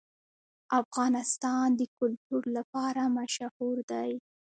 [0.81, 4.11] افغانستان د کلتور لپاره مشهور دی.